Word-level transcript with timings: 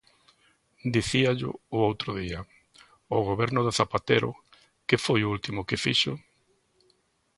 Dicíallo 0.95 1.49
o 1.75 1.77
outro 1.89 2.09
día: 2.21 2.39
o 3.15 3.17
goberno 3.29 3.61
de 3.63 3.75
Zapatero 3.79 4.29
¿que 4.87 4.97
foi 5.05 5.19
o 5.23 5.31
último 5.35 5.67
que 5.67 5.81
fixo? 5.85 6.13